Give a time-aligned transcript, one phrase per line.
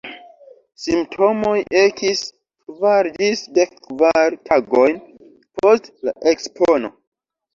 [0.83, 2.23] Simptomoj ekis
[2.71, 4.97] kvar ĝis dekkvar tagojn
[5.61, 6.91] post la ekspono.